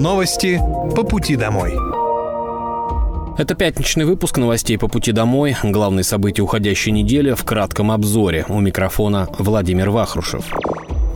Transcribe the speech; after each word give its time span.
Новости 0.00 0.58
по 0.96 1.04
пути 1.04 1.36
домой. 1.36 1.74
Это 3.36 3.54
пятничный 3.54 4.06
выпуск 4.06 4.38
новостей 4.38 4.78
по 4.78 4.88
пути 4.88 5.12
домой. 5.12 5.54
Главные 5.62 6.04
события 6.04 6.40
уходящей 6.40 6.90
недели 6.90 7.34
в 7.34 7.44
кратком 7.44 7.90
обзоре. 7.90 8.46
У 8.48 8.60
микрофона 8.60 9.28
Владимир 9.38 9.90
Вахрушев. 9.90 10.46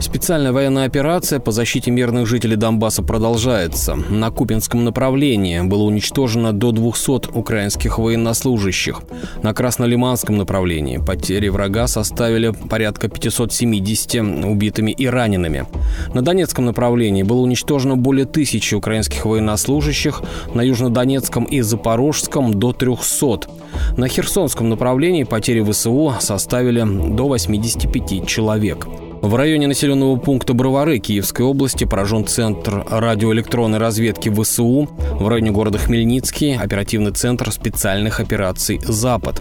Специальная 0.00 0.52
военная 0.52 0.86
операция 0.86 1.38
по 1.38 1.50
защите 1.52 1.90
мирных 1.90 2.26
жителей 2.26 2.56
Донбасса 2.56 3.02
продолжается. 3.02 3.94
На 3.94 4.30
Купинском 4.30 4.84
направлении 4.84 5.60
было 5.60 5.84
уничтожено 5.84 6.52
до 6.52 6.72
200 6.72 7.30
украинских 7.32 7.98
военнослужащих. 7.98 9.02
На 9.42 9.54
Краснолиманском 9.54 10.36
направлении 10.36 10.98
потери 10.98 11.48
врага 11.48 11.86
составили 11.86 12.50
порядка 12.50 13.08
570 13.08 14.44
убитыми 14.44 14.90
и 14.90 15.06
ранеными. 15.06 15.66
На 16.12 16.22
Донецком 16.22 16.64
направлении 16.64 17.22
было 17.22 17.40
уничтожено 17.40 17.96
более 17.96 18.26
тысячи 18.26 18.74
украинских 18.74 19.24
военнослужащих, 19.24 20.22
на 20.54 20.62
Южнодонецком 20.62 21.44
и 21.44 21.60
Запорожском 21.60 22.54
до 22.54 22.72
300. 22.72 23.48
На 23.96 24.08
Херсонском 24.08 24.68
направлении 24.68 25.24
потери 25.24 25.62
ВСУ 25.62 26.14
составили 26.20 26.82
до 27.14 27.28
85 27.28 28.26
человек. 28.26 28.86
В 29.24 29.36
районе 29.36 29.66
населенного 29.66 30.16
пункта 30.16 30.52
Бровары 30.52 30.98
Киевской 30.98 31.46
области 31.46 31.84
поражен 31.84 32.26
Центр 32.26 32.84
радиоэлектронной 32.90 33.78
разведки 33.78 34.28
ВСУ. 34.28 34.86
В 35.18 35.26
районе 35.26 35.50
города 35.50 35.78
Хмельницкий– 35.78 36.54
оперативный 36.62 37.10
центр 37.12 37.50
специальных 37.50 38.20
операций 38.20 38.78
«Запад». 38.84 39.40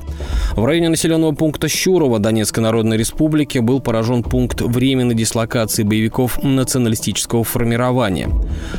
В 0.55 0.63
районе 0.63 0.87
населенного 0.87 1.33
пункта 1.33 1.67
Щурова 1.67 2.19
Донецкой 2.19 2.63
Народной 2.63 2.95
Республики 2.95 3.57
был 3.57 3.81
поражен 3.81 4.23
пункт 4.23 4.61
временной 4.61 5.15
дислокации 5.15 5.83
боевиков 5.83 6.41
националистического 6.41 7.43
формирования. 7.43 8.29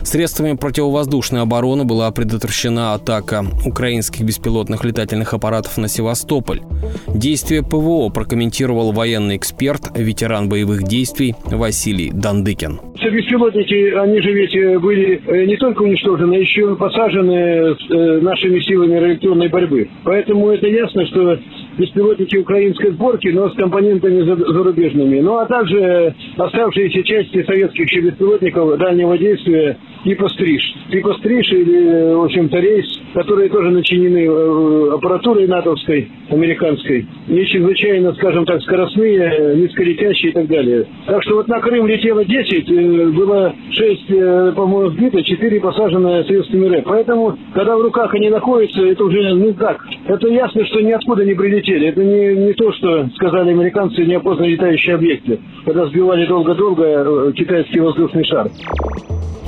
Средствами 0.04 0.54
противовоздушной 0.54 1.42
обороны 1.42 1.84
была 1.84 2.10
предотвращена 2.12 2.94
атака 2.94 3.44
украинских 3.66 4.22
беспилотных 4.22 4.84
летательных 4.84 5.34
аппаратов 5.34 5.76
на 5.76 5.86
Севастополь. 5.88 6.62
Действие 7.08 7.62
ПВО 7.62 8.08
прокомментировал 8.08 8.92
военный 8.92 9.36
эксперт, 9.36 9.90
ветеран 9.94 10.48
боевых 10.48 10.84
действий 10.84 10.93
действий 10.94 11.34
Василий 11.50 12.12
Дандыкин. 12.12 12.78
Беспилотники, 13.02 13.94
они 13.94 14.20
же 14.20 14.32
ведь 14.32 14.54
э, 14.54 14.78
были 14.78 15.20
э, 15.26 15.44
не 15.44 15.56
только 15.56 15.82
уничтожены, 15.82 16.34
а 16.34 16.38
еще 16.38 16.76
посажены 16.76 17.32
э, 17.32 18.20
нашими 18.20 18.60
силами 18.60 18.96
радиационной 18.96 19.48
борьбы. 19.48 19.88
Поэтому 20.04 20.50
это 20.50 20.66
ясно, 20.68 21.04
что 21.06 21.38
беспилотники 21.78 22.36
украинской 22.36 22.92
сборки, 22.92 23.28
но 23.28 23.48
с 23.50 23.54
компонентами 23.54 24.22
зарубежными. 24.22 25.20
Ну 25.20 25.38
а 25.38 25.46
также 25.46 26.14
оставшиеся 26.36 27.02
части 27.02 27.42
советских 27.44 28.04
беспилотников 28.04 28.78
дальнего 28.78 29.16
действия 29.18 29.78
типа 30.04 30.28
«Стриж». 30.28 30.62
Типа 30.90 31.14
«Стриж» 31.14 31.50
или, 31.52 32.14
в 32.14 32.24
общем-то, 32.24 32.58
рейс, 32.58 32.86
которые 33.14 33.48
тоже 33.48 33.70
начинены 33.70 34.94
аппаратурой 34.94 35.46
натовской, 35.46 36.08
американской. 36.30 37.06
И 37.28 37.44
чрезвычайно, 37.46 38.12
скажем 38.14 38.44
так, 38.44 38.62
скоростные, 38.62 39.56
низколетящие 39.56 40.30
и 40.30 40.34
так 40.34 40.46
далее. 40.46 40.86
Так 41.06 41.22
что 41.22 41.36
вот 41.36 41.48
на 41.48 41.60
Крым 41.60 41.86
летело 41.86 42.24
10, 42.24 42.70
э, 42.70 43.06
было 43.10 43.54
6, 43.70 44.10
э, 44.10 44.52
по-моему, 44.54 44.90
сбито, 44.90 45.22
4 45.22 45.60
посажены 45.60 46.24
средствами 46.24 46.66
РЭП. 46.66 46.84
Поэтому, 46.86 47.38
когда 47.54 47.76
в 47.76 47.82
руках 47.82 48.12
они 48.14 48.28
находятся, 48.28 48.82
это 48.82 49.04
уже 49.04 49.32
не 49.32 49.52
так. 49.52 49.80
Это 50.06 50.28
ясно, 50.28 50.64
что 50.66 50.80
ниоткуда 50.80 51.24
не 51.24 51.34
прилетели. 51.64 51.88
Это 51.88 52.02
не, 52.02 52.46
не 52.46 52.52
то, 52.54 52.72
что 52.72 53.08
сказали 53.16 53.50
американцы, 53.50 54.04
неопознанные 54.04 54.52
летающие 54.52 54.94
объекты, 54.94 55.40
когда 55.64 55.86
сбивали 55.86 56.26
долго-долго 56.26 56.84
э, 56.84 57.32
китайский 57.34 57.80
воздушный 57.80 58.24
шар. 58.24 58.50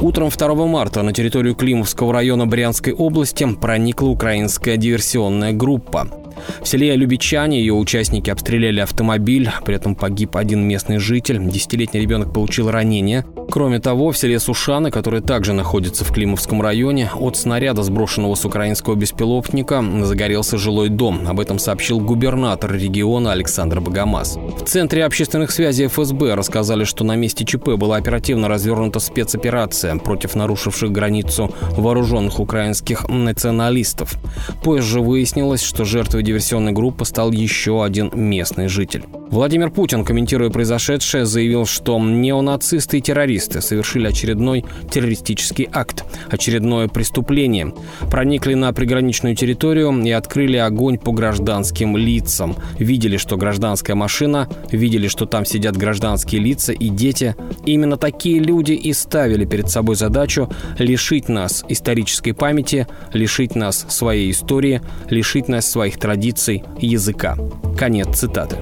Утром 0.01 0.29
2 0.29 0.67
марта 0.67 1.03
на 1.03 1.13
территорию 1.13 1.55
Климовского 1.55 2.13
района 2.13 2.47
Брянской 2.47 2.93
области 2.93 3.47
проникла 3.61 4.09
украинская 4.09 4.77
диверсионная 4.77 5.53
группа. 5.53 6.07
В 6.61 6.67
селе 6.67 6.95
Любичане 6.97 7.61
ее 7.61 7.75
участники 7.75 8.31
обстреляли 8.31 8.81
автомобиль, 8.81 9.51
при 9.65 9.77
этом 9.77 9.95
погиб 9.95 10.37
один 10.37 10.67
местный 10.67 10.99
житель, 10.99 11.39
десятилетний 11.51 12.01
ребенок 12.01 12.33
получил 12.33 12.71
ранение. 12.71 13.25
Кроме 13.51 13.79
того, 13.79 14.11
в 14.11 14.19
селе 14.19 14.41
Сушаны, 14.41 14.91
которое 14.91 15.23
также 15.23 15.53
находится 15.53 16.05
в 16.05 16.13
Климовском 16.13 16.61
районе, 16.61 17.11
от 17.15 17.37
снаряда, 17.37 17.83
сброшенного 17.83 18.35
с 18.35 18.45
украинского 18.45 18.97
беспилотника, 18.97 19.85
загорелся 20.03 20.59
жилой 20.59 20.89
дом. 20.89 21.27
Об 21.29 21.39
этом 21.39 21.59
сообщил 21.59 22.01
губернатор 22.01 22.73
региона 22.73 23.33
Александр 23.33 23.81
Богомаз. 23.81 24.37
В 24.37 24.65
Центре 24.65 25.05
общественных 25.05 25.53
связей 25.53 25.87
ФСБ 25.87 26.35
рассказали, 26.35 26.85
что 26.85 27.05
на 27.05 27.15
месте 27.15 27.45
ЧП 27.45 27.77
была 27.77 27.97
оперативно 27.97 28.49
развернута 28.49 28.99
спецоперация 28.99 29.97
против 29.97 30.35
нарушивших 30.35 30.91
границу 30.91 31.55
вооруженных 31.77 32.41
украинских 32.41 33.09
националистов. 33.09 34.15
Позже 34.63 35.01
выяснилось, 35.01 35.63
что 35.63 35.85
жертвой 35.85 36.23
диверсионной 36.37 36.73
группы 36.73 37.07
стал 37.07 37.33
еще 37.33 37.83
один 37.83 38.11
местный 38.15 38.69
житель. 38.69 39.05
Владимир 39.31 39.71
Путин, 39.71 40.05
комментируя 40.05 40.51
произошедшее, 40.51 41.25
заявил, 41.25 41.67
что 41.67 41.99
неонацисты 41.99 42.99
и 42.99 43.01
террористы 43.01 43.61
совершили 43.61 44.07
очередной 44.07 44.65
террористический 44.91 45.69
акт, 45.73 46.05
очередное 46.31 46.89
преступление. 46.89 47.75
Проникли 48.11 48.55
на 48.55 48.73
приграничную 48.73 49.35
территорию 49.35 49.99
и 50.05 50.11
открыли 50.11 50.59
огонь 50.59 50.99
по 50.99 51.13
гражданским 51.13 51.97
лицам. 51.97 52.55
Видели, 52.79 53.17
что 53.17 53.37
гражданская 53.37 53.97
машина, 53.97 54.49
видели, 54.71 55.09
что 55.09 55.27
там 55.27 55.45
сидят 55.45 55.77
гражданские 55.77 56.41
лица 56.41 56.73
и 56.73 56.89
дети. 56.89 57.35
Именно 57.65 57.97
такие 57.97 58.39
люди 58.39 58.73
и 58.73 58.93
ставили 58.93 59.45
перед 59.45 59.71
собой 59.71 59.97
задачу 59.97 60.49
лишить 60.79 61.29
нас 61.29 61.65
исторической 61.69 62.33
памяти, 62.33 62.87
лишить 63.13 63.57
нас 63.57 63.87
своей 63.89 64.31
истории, 64.31 64.83
лишить 65.11 65.49
нас 65.49 65.69
своих 65.69 65.99
традиций 65.99 66.16
и 66.81 66.87
языка. 66.87 67.37
Конец 67.79 68.19
цитаты. 68.19 68.57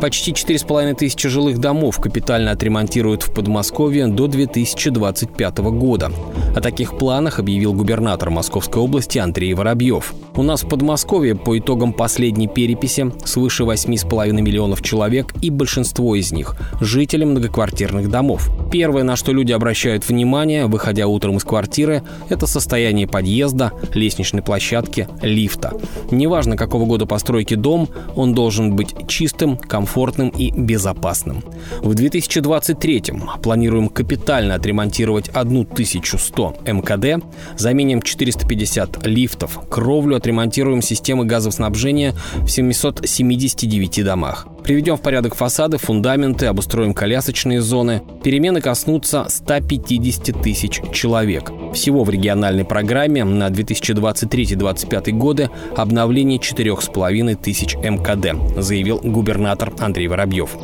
Почти 0.00 0.32
4,5 0.32 0.94
тысячи 0.94 1.28
жилых 1.28 1.58
домов 1.58 2.00
капитально 2.00 2.52
отремонтируют 2.52 3.22
в 3.22 3.34
Подмосковье 3.34 4.06
до 4.06 4.28
2025 4.28 5.58
года. 5.58 6.10
О 6.56 6.60
таких 6.62 6.96
планах 6.96 7.38
объявил 7.38 7.74
губернатор 7.74 8.30
Московской 8.30 8.80
области 8.80 9.18
Андрей 9.18 9.52
Воробьев. 9.52 10.14
У 10.36 10.42
нас 10.42 10.62
в 10.62 10.68
Подмосковье 10.70 11.34
по 11.34 11.58
итогам 11.58 11.92
последней 11.92 12.48
переписи 12.48 13.12
свыше 13.24 13.64
8,5 13.64 14.32
миллионов 14.40 14.80
человек 14.80 15.34
и 15.42 15.50
большинство 15.50 16.14
из 16.14 16.32
них– 16.32 16.56
жители 16.80 17.24
многоквартирных 17.24 18.08
домов. 18.08 18.48
Первое, 18.72 19.02
на 19.02 19.16
что 19.16 19.32
люди 19.32 19.52
обращают 19.52 20.08
внимание, 20.08 20.64
выходя 20.64 21.08
утром 21.08 21.36
из 21.36 21.44
квартиры, 21.44 22.02
это 22.30 22.46
состояние 22.46 23.06
подъезда, 23.06 23.72
лестничной 23.92 24.40
площадки, 24.40 25.08
лифта. 25.20 25.74
Неважно, 26.10 26.56
какого 26.56 26.86
года 26.86 27.04
постройки 27.04 27.54
дом, 27.54 27.88
он 28.16 28.34
должен 28.34 28.74
быть 28.74 28.94
чистым, 29.06 29.58
комфортным 29.58 29.89
и 30.28 30.50
безопасным. 30.50 31.42
В 31.80 31.92
2023-м 31.92 33.40
планируем 33.42 33.88
капитально 33.88 34.54
отремонтировать 34.54 35.28
1100 35.28 36.56
МКД, 36.66 37.24
заменим 37.56 38.02
450 38.02 39.06
лифтов, 39.06 39.60
кровлю 39.68 40.16
отремонтируем 40.16 40.82
системы 40.82 41.24
газоснабжения 41.24 42.14
в 42.38 42.48
779 42.48 44.04
домах. 44.04 44.46
Приведем 44.62 44.96
в 44.96 45.02
порядок 45.02 45.34
фасады, 45.34 45.78
фундаменты, 45.78 46.46
обустроим 46.46 46.94
колясочные 46.94 47.60
зоны. 47.60 48.02
Перемены 48.22 48.60
коснутся 48.60 49.26
150 49.28 50.42
тысяч 50.42 50.80
человек. 50.92 51.50
Всего 51.74 52.04
в 52.04 52.10
региональной 52.10 52.64
программе 52.64 53.24
на 53.24 53.48
2023-2025 53.48 55.12
годы 55.12 55.50
обновление 55.76 56.38
4,5 56.38 57.36
тысяч 57.36 57.74
МКД, 57.76 58.60
заявил 58.60 59.00
губернатор 59.02 59.72
Андрей 59.80 60.08
Воробьев. 60.08 60.56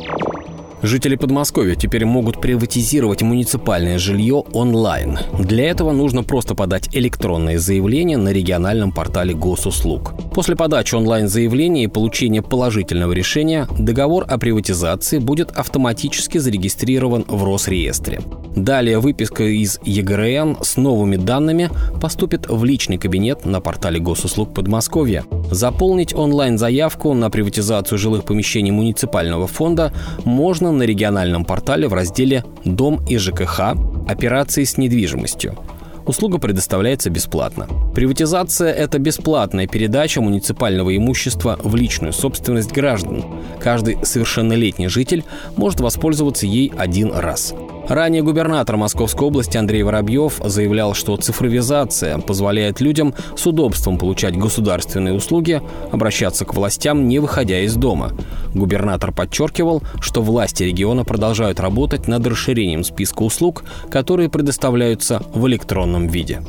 Жители 0.83 1.15
Подмосковья 1.15 1.73
теперь 1.73 2.05
могут 2.05 2.39
приватизировать 2.39 3.23
муниципальное 3.23 3.97
жилье 3.97 4.43
онлайн. 4.53 5.17
Для 5.39 5.69
этого 5.69 5.91
нужно 5.91 6.23
просто 6.23 6.53
подать 6.53 6.89
электронное 6.95 7.57
заявление 7.57 8.17
на 8.17 8.29
региональном 8.29 8.91
портале 8.91 9.33
госуслуг. 9.33 10.13
После 10.35 10.55
подачи 10.55 10.93
онлайн-заявления 10.93 11.85
и 11.85 11.87
получения 11.87 12.43
положительного 12.43 13.11
решения 13.13 13.67
договор 13.79 14.25
о 14.29 14.37
приватизации 14.37 15.17
будет 15.17 15.49
автоматически 15.49 16.37
зарегистрирован 16.37 17.25
в 17.27 17.43
Росреестре. 17.43 18.21
Далее 18.55 18.99
выписка 18.99 19.43
из 19.43 19.79
ЕГРН 19.83 20.57
с 20.61 20.77
новыми 20.77 21.15
данными 21.15 21.71
поступит 21.99 22.47
в 22.49 22.63
личный 22.63 22.97
кабинет 22.97 23.45
на 23.45 23.61
портале 23.61 23.99
госуслуг 23.99 24.53
Подмосковья. 24.53 25.23
Заполнить 25.49 26.13
онлайн-заявку 26.13 27.13
на 27.13 27.29
приватизацию 27.31 27.97
жилых 27.97 28.25
помещений 28.25 28.71
муниципального 28.71 29.47
фонда 29.47 29.91
можно 30.25 30.66
на 30.71 30.83
региональном 30.83 31.45
портале 31.45 31.87
в 31.87 31.93
разделе 31.93 32.43
«Дом 32.65 33.05
и 33.07 33.17
ЖКХ. 33.17 33.75
Операции 34.07 34.63
с 34.63 34.77
недвижимостью». 34.77 35.57
Услуга 36.05 36.37
предоставляется 36.37 37.09
бесплатно. 37.09 37.67
Приватизация– 37.93 38.71
это 38.73 38.97
бесплатная 38.97 39.67
передача 39.67 40.21
муниципального 40.21 40.95
имущества 40.95 41.59
в 41.61 41.75
личную 41.75 42.13
собственность 42.13 42.71
граждан. 42.71 43.25
Каждый 43.59 43.97
совершеннолетний 44.03 44.87
житель 44.87 45.25
может 45.57 45.81
воспользоваться 45.81 46.45
ей 46.45 46.71
один 46.77 47.11
раз. 47.11 47.53
Ранее 47.89 48.21
губернатор 48.21 48.75
Московской 48.75 49.27
области 49.27 49.55
Андрей 49.55 49.81
Воробьев 49.83 50.41
заявлял, 50.43 50.93
что 50.93 51.15
цифровизация 51.15 52.17
позволяет 52.17 52.81
людям 52.81 53.13
с 53.37 53.47
удобством 53.47 53.97
получать 53.97 54.37
государственные 54.37 55.13
услуги, 55.13 55.61
обращаться 55.91 56.43
к 56.43 56.53
властям, 56.53 57.07
не 57.07 57.19
выходя 57.19 57.61
из 57.61 57.75
дома. 57.75 58.11
Губернатор 58.53 59.13
подчеркивал, 59.13 59.81
что 60.01 60.21
власти 60.21 60.63
региона 60.63 61.05
продолжают 61.05 61.61
работать 61.61 62.09
над 62.09 62.27
расширением 62.27 62.83
списка 62.83 63.23
услуг, 63.23 63.63
которые 63.89 64.29
предоставляются 64.29 65.21
в 65.33 65.47
электронном 65.47 66.07
виде. 66.07 66.41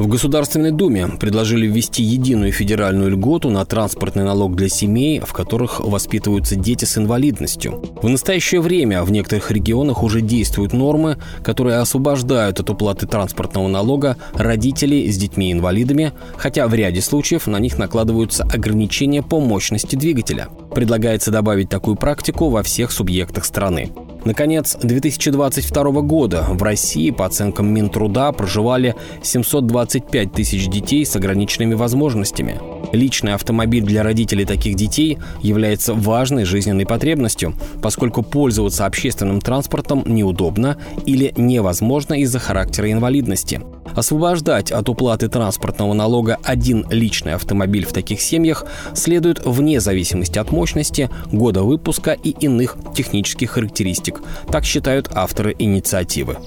В 0.00 0.06
Государственной 0.06 0.70
Думе 0.70 1.08
предложили 1.20 1.66
ввести 1.66 2.02
единую 2.02 2.52
федеральную 2.52 3.10
льготу 3.10 3.50
на 3.50 3.66
транспортный 3.66 4.24
налог 4.24 4.56
для 4.56 4.70
семей, 4.70 5.20
в 5.20 5.34
которых 5.34 5.78
воспитываются 5.78 6.56
дети 6.56 6.86
с 6.86 6.96
инвалидностью. 6.96 7.82
В 8.00 8.08
настоящее 8.08 8.62
время 8.62 9.02
в 9.02 9.12
некоторых 9.12 9.50
регионах 9.50 10.02
уже 10.02 10.22
действуют 10.22 10.72
нормы, 10.72 11.18
которые 11.42 11.76
освобождают 11.76 12.60
от 12.60 12.70
уплаты 12.70 13.06
транспортного 13.06 13.68
налога 13.68 14.16
родителей 14.32 15.12
с 15.12 15.18
детьми-инвалидами, 15.18 16.14
хотя 16.38 16.66
в 16.66 16.72
ряде 16.72 17.02
случаев 17.02 17.46
на 17.46 17.58
них 17.58 17.76
накладываются 17.76 18.44
ограничения 18.44 19.22
по 19.22 19.38
мощности 19.38 19.96
двигателя. 19.96 20.48
Предлагается 20.74 21.30
добавить 21.30 21.68
такую 21.68 21.96
практику 21.96 22.48
во 22.48 22.62
всех 22.62 22.90
субъектах 22.90 23.44
страны. 23.44 23.92
Наконец, 24.24 24.76
2022 24.82 26.02
года 26.02 26.46
в 26.48 26.62
России, 26.62 27.10
по 27.10 27.26
оценкам 27.26 27.72
Минтруда, 27.72 28.32
проживали 28.32 28.94
725 29.22 30.32
тысяч 30.32 30.68
детей 30.68 31.06
с 31.06 31.16
ограниченными 31.16 31.74
возможностями. 31.74 32.60
Личный 32.92 33.34
автомобиль 33.34 33.84
для 33.84 34.02
родителей 34.02 34.44
таких 34.44 34.74
детей 34.74 35.18
является 35.42 35.94
важной 35.94 36.44
жизненной 36.44 36.86
потребностью, 36.86 37.54
поскольку 37.82 38.22
пользоваться 38.22 38.84
общественным 38.84 39.40
транспортом 39.40 40.02
неудобно 40.06 40.76
или 41.06 41.32
невозможно 41.36 42.14
из-за 42.14 42.38
характера 42.38 42.90
инвалидности. 42.90 43.60
Освобождать 43.94 44.70
от 44.72 44.88
уплаты 44.88 45.28
транспортного 45.28 45.92
налога 45.94 46.38
один 46.42 46.86
личный 46.90 47.34
автомобиль 47.34 47.86
в 47.86 47.92
таких 47.92 48.20
семьях 48.20 48.64
следует 48.94 49.44
вне 49.44 49.80
зависимости 49.80 50.38
от 50.38 50.50
мощности, 50.50 51.10
года 51.32 51.62
выпуска 51.62 52.12
и 52.12 52.30
иных 52.30 52.76
технических 52.94 53.50
характеристик. 53.50 54.20
Так 54.50 54.64
считают 54.64 55.10
авторы 55.14 55.54
инициативы. 55.58 56.38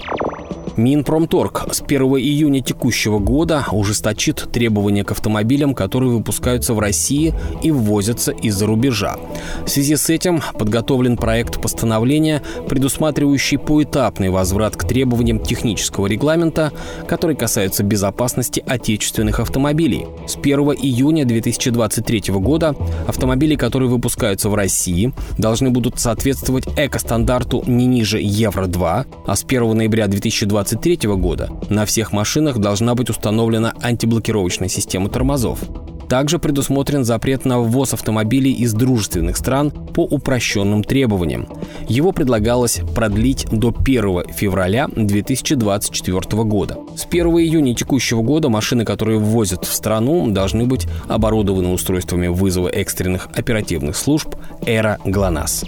Минпромторг 0.75 1.67
с 1.71 1.81
1 1.81 2.01
июня 2.17 2.61
текущего 2.61 3.19
года 3.19 3.63
ужесточит 3.71 4.47
требования 4.51 5.03
к 5.03 5.11
автомобилям, 5.11 5.75
которые 5.75 6.11
выпускаются 6.11 6.73
в 6.73 6.79
России 6.79 7.33
и 7.61 7.69
ввозятся 7.69 8.31
из-за 8.31 8.65
рубежа. 8.65 9.17
В 9.65 9.69
связи 9.69 9.95
с 9.95 10.09
этим 10.09 10.41
подготовлен 10.57 11.15
проект 11.15 11.61
постановления, 11.61 12.41
предусматривающий 12.67 13.59
поэтапный 13.59 14.29
возврат 14.29 14.75
к 14.75 14.87
требованиям 14.87 15.39
технического 15.39 16.07
регламента, 16.07 16.71
который 17.07 17.35
касается 17.35 17.83
безопасности 17.83 18.63
отечественных 18.65 19.39
автомобилей. 19.39 20.07
С 20.27 20.37
1 20.37 20.59
июня 20.81 21.25
2023 21.25 22.33
года 22.35 22.75
автомобили, 23.07 23.55
которые 23.55 23.89
выпускаются 23.89 24.49
в 24.49 24.55
России, 24.55 25.13
должны 25.37 25.69
будут 25.69 25.99
соответствовать 25.99 26.65
экостандарту 26.77 27.63
не 27.67 27.85
ниже 27.85 28.19
Евро-2, 28.19 29.05
а 29.27 29.35
с 29.35 29.43
1 29.43 29.77
ноября 29.77 30.07
2020 30.07 30.62
2023 30.63 31.09
года 31.15 31.49
на 31.69 31.85
всех 31.85 32.13
машинах 32.13 32.57
должна 32.57 32.95
быть 32.95 33.09
установлена 33.09 33.73
антиблокировочная 33.81 34.69
система 34.69 35.09
тормозов. 35.09 35.59
Также 36.07 36.37
предусмотрен 36.37 37.03
запрет 37.03 37.43
на 37.43 37.59
ввоз 37.59 37.93
автомобилей 37.93 38.51
из 38.51 38.73
дружественных 38.73 39.35
стран 39.35 39.71
по 39.71 40.01
упрощенным 40.01 40.83
требованиям. 40.83 41.47
Его 41.87 42.11
предлагалось 42.11 42.81
продлить 42.93 43.47
до 43.51 43.73
1 43.75 44.33
февраля 44.33 44.87
2024 44.95 46.43
года. 46.43 46.77
С 46.95 47.05
1 47.05 47.25
июня 47.27 47.73
текущего 47.73 48.21
года 48.21 48.49
машины, 48.49 48.85
которые 48.85 49.17
ввозят 49.17 49.65
в 49.65 49.73
страну, 49.73 50.29
должны 50.29 50.65
быть 50.65 50.87
оборудованы 51.07 51.69
устройствами 51.69 52.27
вызова 52.27 52.67
экстренных 52.67 53.27
оперативных 53.33 53.95
служб 53.97 54.35
«Эра 54.65 54.99
ГЛОНАСС». 55.05 55.65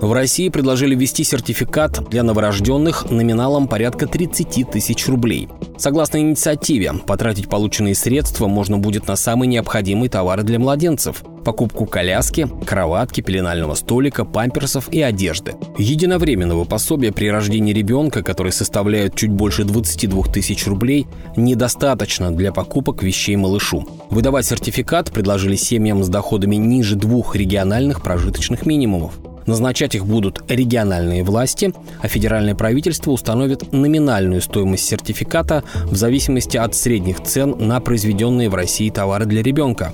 В 0.00 0.12
России 0.12 0.50
предложили 0.50 0.94
ввести 0.94 1.24
сертификат 1.24 2.08
для 2.10 2.22
новорожденных 2.22 3.10
номиналом 3.10 3.66
порядка 3.66 4.06
30 4.06 4.70
тысяч 4.70 5.08
рублей. 5.08 5.48
Согласно 5.78 6.18
инициативе, 6.18 6.92
потратить 7.06 7.48
полученные 7.48 7.94
средства 7.94 8.46
можно 8.46 8.78
будет 8.78 9.08
на 9.08 9.16
самые 9.16 9.48
необходимые 9.48 10.10
товары 10.10 10.42
для 10.42 10.58
младенцев– 10.58 11.22
покупку 11.46 11.86
коляски, 11.86 12.48
кроватки, 12.66 13.20
пеленального 13.20 13.74
столика, 13.74 14.24
памперсов 14.24 14.92
и 14.92 15.00
одежды. 15.00 15.54
Единовременного 15.78 16.64
пособия 16.64 17.12
при 17.12 17.30
рождении 17.30 17.72
ребенка, 17.72 18.24
который 18.24 18.50
составляет 18.50 19.14
чуть 19.14 19.30
больше 19.30 19.62
22 19.62 20.24
тысяч 20.24 20.66
рублей, 20.66 21.06
недостаточно 21.36 22.32
для 22.32 22.52
покупок 22.52 23.04
вещей 23.04 23.36
малышу. 23.36 23.86
Выдавать 24.10 24.44
сертификат 24.44 25.12
предложили 25.12 25.54
семьям 25.54 26.02
с 26.02 26.08
доходами 26.08 26.56
ниже 26.56 26.96
двух 26.96 27.36
региональных 27.36 28.02
прожиточных 28.02 28.66
минимумов. 28.66 29.12
Назначать 29.46 29.94
их 29.94 30.04
будут 30.06 30.42
региональные 30.48 31.22
власти, 31.22 31.72
а 32.00 32.08
федеральное 32.08 32.54
правительство 32.54 33.12
установит 33.12 33.72
номинальную 33.72 34.42
стоимость 34.42 34.84
сертификата 34.84 35.62
в 35.84 35.96
зависимости 35.96 36.56
от 36.56 36.74
средних 36.74 37.22
цен 37.22 37.54
на 37.58 37.80
произведенные 37.80 38.48
в 38.48 38.54
России 38.54 38.90
товары 38.90 39.24
для 39.26 39.42
ребенка. 39.42 39.92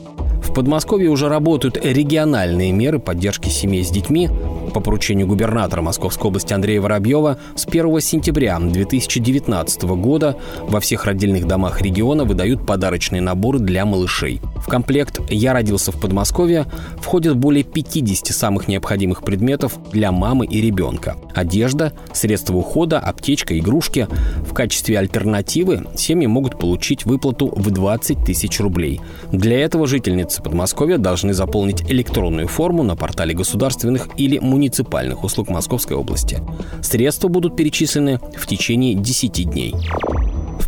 В 0.53 0.55
Подмосковье 0.55 1.09
уже 1.09 1.31
работают 1.31 1.83
региональные 1.83 2.73
меры 2.73 2.99
поддержки 2.99 3.49
семей 3.49 3.83
с 3.83 3.89
детьми. 3.89 4.29
По 4.75 4.81
поручению 4.81 5.27
губернатора 5.27 5.81
Московской 5.81 6.29
области 6.29 6.53
Андрея 6.53 6.83
Воробьева 6.83 7.39
с 7.57 7.67
1 7.67 8.01
сентября 8.01 8.59
2019 8.59 9.83
года 9.83 10.37
во 10.61 10.81
всех 10.81 11.07
родильных 11.07 11.47
домах 11.47 11.81
региона 11.81 12.25
выдают 12.25 12.67
подарочные 12.67 13.23
наборы 13.23 13.61
для 13.61 13.87
малышей. 13.87 14.43
В 14.57 14.67
комплект 14.67 15.21
«Я 15.31 15.55
родился 15.55 15.91
в 15.91 15.99
Подмосковье» 15.99 16.67
входит 17.01 17.37
более 17.37 17.65
50 17.65 18.27
самых 18.29 18.69
необходимых 18.69 19.23
предметов 19.23 19.79
для 19.91 20.13
мамы 20.13 20.45
и 20.47 20.61
ребенка. 20.61 21.17
Одежда, 21.35 21.95
средства 22.13 22.57
ухода, 22.57 22.99
аптечка, 22.99 23.59
игрушки. 23.59 24.07
В 24.47 24.53
качестве 24.53 24.99
альтернативы 24.99 25.87
семьи 25.97 26.27
могут 26.27 26.59
получить 26.59 27.07
выплату 27.07 27.53
в 27.55 27.71
20 27.71 28.25
тысяч 28.25 28.61
рублей. 28.61 29.01
Для 29.33 29.59
этого 29.59 29.87
жительницы 29.87 30.42
Подмосковья 30.43 30.99
должны 30.99 31.33
заполнить 31.33 31.83
электронную 31.91 32.49
форму 32.49 32.83
на 32.83 32.97
портале 32.97 33.35
государственных 33.35 34.09
или 34.17 34.39
муниципальных 34.39 35.25
услуг 35.25 35.49
Московской 35.49 35.97
области. 35.97 36.41
Средства 36.83 37.29
будут 37.29 37.57
перечислены 37.57 38.19
в 38.37 38.47
течение 38.47 38.95
10 38.95 39.51
дней. 39.51 39.75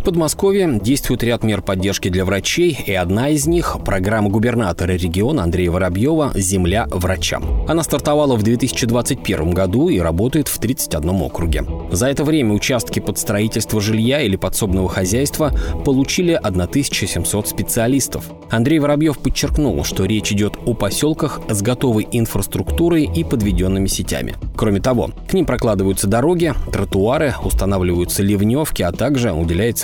Подмосковье 0.03 0.81
действует 0.83 1.23
ряд 1.23 1.45
мер 1.45 1.63
поддержки 1.63 2.09
для 2.09 2.25
врачей, 2.25 2.79
и 2.87 2.93
одна 2.93 3.29
из 3.29 3.47
них– 3.47 3.77
программа 3.85 4.31
губернатора 4.31 4.93
региона 4.93 5.43
Андрея 5.43 5.71
Воробьева 5.71 6.33
«Земля 6.35 6.87
врачам». 6.91 7.65
Она 7.69 7.83
стартовала 7.83 8.37
в 8.37 8.43
2021 8.43 9.51
году 9.53 9.89
и 9.89 9.99
работает 9.99 10.49
в 10.49 10.59
31 10.59 11.11
округе. 11.23 11.65
За 11.91 12.07
это 12.07 12.25
время 12.25 12.55
участки 12.55 13.01
под 13.01 13.19
строительство 13.19 13.81
жилья 13.81 14.23
или 14.23 14.37
подсобного 14.37 14.89
хозяйства 14.89 15.53
получили 15.85 16.33
1700 16.33 17.49
специалистов. 17.49 18.31
Андрей 18.51 18.79
Воробьев 18.79 19.19
подчеркнул, 19.19 19.85
что 19.85 20.05
речь 20.05 20.33
идет 20.33 20.55
о 20.65 20.75
поселках 20.75 21.41
с 21.49 21.63
готовой 21.63 22.07
инфраструктурой 22.11 23.05
и 23.05 23.25
подведенными 23.25 23.87
сетями. 23.87 24.35
Кроме 24.57 24.81
того, 24.81 25.11
к 25.29 25.33
ним 25.33 25.47
прокладываются 25.47 26.07
дороги, 26.07 26.55
тротуары, 26.73 27.35
устанавливаются 27.43 28.23
ливневки, 28.23 28.83
а 28.83 28.93
также 28.93 29.33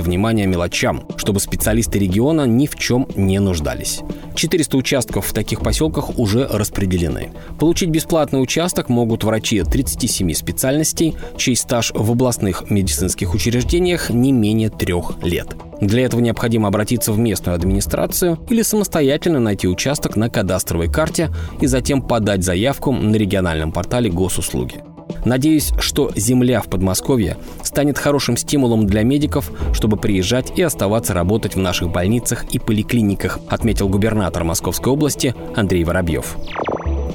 уделяется 0.01 0.03
внимание 0.03 0.47
мелочам, 0.47 1.05
чтобы 1.17 1.41
специалисты 1.41 1.99
региона 1.99 2.47
ни 2.47 2.67
в 2.67 2.77
чем 2.77 3.07
не 3.17 3.39
нуждались. 3.39 4.01
400 4.35 4.77
участков 4.77 5.27
в 5.27 5.33
таких 5.33 5.61
поселках 5.61 6.19
уже 6.19 6.47
распределены. 6.47 7.31
Получить 7.59 7.91
бесплатный 7.91 8.43
участок 8.43 8.89
могут 8.89 9.25
врачи 9.25 9.63
37 9.63 10.33
специальностей, 10.33 11.17
чей 11.37 11.57
стаж 11.57 11.93
в 11.95 12.11
областных 12.11 12.71
медицинских 12.71 13.35
учреждениях 13.35 14.11
не 14.11 14.33
менее 14.33 14.71
трех 14.71 15.23
лет. 15.23 15.49
Для 15.81 16.05
этого 16.05 16.21
необходимо 16.21 16.69
обратиться 16.69 17.13
в 17.13 17.19
местную 17.19 17.55
администрацию 17.55 18.39
или 18.51 18.63
самостоятельно 18.63 19.41
найти 19.41 19.67
участок 19.67 20.17
на 20.17 20.29
кадастровой 20.29 20.93
карте 20.93 21.31
и 21.61 21.67
затем 21.67 22.03
подать 22.03 22.45
заявку 22.45 22.93
на 22.93 23.17
региональном 23.17 23.73
портале 23.73 24.11
госуслуги. 24.11 24.83
Надеюсь, 25.25 25.73
что 25.79 26.11
земля 26.15 26.61
в 26.61 26.69
Подмосковье 26.69 27.37
станет 27.63 27.99
хорошим 27.99 28.37
стимулом 28.37 28.87
для 28.87 29.03
медиков, 29.03 29.51
чтобы 29.73 29.97
приезжать 29.97 30.53
и 30.57 30.63
оставаться 30.63 31.15
работать 31.15 31.55
в 31.55 31.59
наших 31.59 31.91
больницах 31.91 32.45
и 32.51 32.59
поликлиниках, 32.59 33.39
отметил 33.49 33.89
губернатор 33.89 34.45
Московской 34.45 34.93
области 34.93 35.35
Андрей 35.55 35.85
Воробьев. 35.85 36.37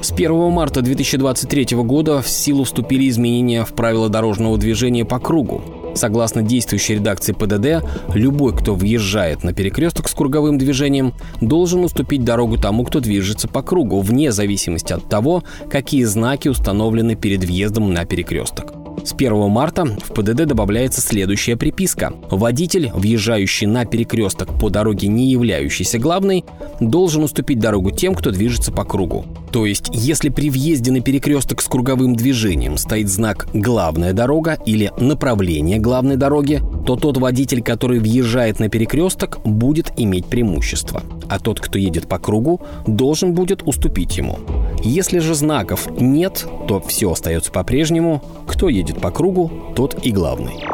С 0.02 0.12
1 0.12 0.52
марта 0.52 0.82
2023 0.82 1.76
года 1.78 2.22
в 2.22 2.28
силу 2.28 2.64
вступили 2.64 3.08
изменения 3.08 3.64
в 3.64 3.72
правила 3.72 4.08
дорожного 4.08 4.58
движения 4.58 5.04
по 5.04 5.18
кругу. 5.18 5.62
Согласно 5.96 6.42
действующей 6.42 6.96
редакции 6.96 7.32
ПДД, 7.32 7.84
любой, 8.14 8.54
кто 8.54 8.74
въезжает 8.74 9.42
на 9.44 9.52
перекресток 9.52 10.08
с 10.08 10.14
круговым 10.14 10.58
движением, 10.58 11.14
должен 11.40 11.84
уступить 11.84 12.22
дорогу 12.22 12.58
тому, 12.58 12.84
кто 12.84 13.00
движется 13.00 13.48
по 13.48 13.62
кругу, 13.62 14.00
вне 14.00 14.30
зависимости 14.30 14.92
от 14.92 15.08
того, 15.08 15.42
какие 15.70 16.04
знаки 16.04 16.48
установлены 16.48 17.16
перед 17.16 17.44
въездом 17.44 17.92
на 17.92 18.04
перекресток. 18.04 18.75
С 19.04 19.12
1 19.12 19.50
марта 19.50 19.84
в 19.84 20.12
ПДД 20.12 20.46
добавляется 20.46 21.00
следующая 21.00 21.56
приписка. 21.56 22.12
Водитель, 22.30 22.90
въезжающий 22.92 23.66
на 23.66 23.84
перекресток 23.84 24.58
по 24.58 24.68
дороге, 24.68 25.08
не 25.08 25.30
являющейся 25.30 25.98
главной, 25.98 26.44
должен 26.80 27.22
уступить 27.22 27.58
дорогу 27.58 27.90
тем, 27.90 28.14
кто 28.14 28.30
движется 28.30 28.72
по 28.72 28.84
кругу. 28.84 29.24
То 29.52 29.64
есть, 29.64 29.90
если 29.92 30.28
при 30.28 30.50
въезде 30.50 30.90
на 30.90 31.00
перекресток 31.00 31.62
с 31.62 31.66
круговым 31.66 32.16
движением 32.16 32.76
стоит 32.76 33.08
знак 33.08 33.48
«главная 33.54 34.12
дорога» 34.12 34.58
или 34.66 34.92
«направление 34.98 35.78
главной 35.78 36.16
дороги», 36.16 36.60
то 36.84 36.96
тот 36.96 37.16
водитель, 37.16 37.62
который 37.62 37.98
въезжает 37.98 38.60
на 38.60 38.68
перекресток, 38.68 39.38
будет 39.44 39.92
иметь 39.96 40.26
преимущество, 40.26 41.02
а 41.28 41.38
тот, 41.38 41.60
кто 41.60 41.78
едет 41.78 42.08
по 42.08 42.18
кругу, 42.18 42.60
должен 42.86 43.34
будет 43.34 43.62
уступить 43.62 44.16
ему. 44.16 44.38
Если 44.82 45.18
же 45.18 45.34
знаков 45.34 45.88
нет, 45.98 46.46
то 46.68 46.80
все 46.80 47.12
остается 47.12 47.50
по-прежнему. 47.50 48.22
Кто 48.46 48.68
едет 48.68 49.00
по 49.00 49.10
кругу, 49.10 49.50
тот 49.74 50.04
и 50.04 50.12
главный. 50.12 50.64